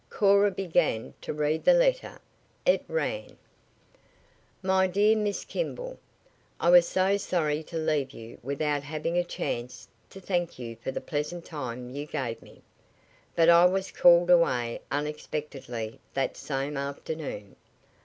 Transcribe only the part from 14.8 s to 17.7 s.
unexpectedly that same afternoon.